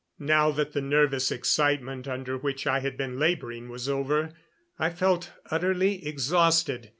[0.17, 4.31] Now that the nervous excitement under which I had been laboring was over,
[4.79, 6.89] I felt utterly exhausted.